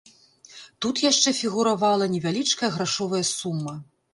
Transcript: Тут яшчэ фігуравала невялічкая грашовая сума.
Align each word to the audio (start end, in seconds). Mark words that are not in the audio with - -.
Тут 0.85 0.95
яшчэ 1.11 1.33
фігуравала 1.41 2.09
невялічкая 2.15 2.71
грашовая 2.79 3.25
сума. 3.37 3.79